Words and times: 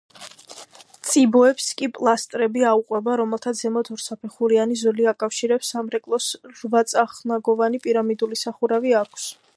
წიბოებს 1.09 1.67
კი 1.81 1.89
პილასტრები 1.97 2.65
აუყვება 2.69 3.17
რომელთაც 3.21 3.61
ზემოთ 3.65 3.93
ორსაფეხურიანი 3.97 4.79
ზოლი 4.85 5.07
აკავშირებს 5.15 5.71
სამრეკლოს 5.75 6.31
რვაწახნაგოვანი 6.63 7.85
პირამიდული 7.89 8.45
სახურავი 8.47 8.99
აქვს. 9.05 9.29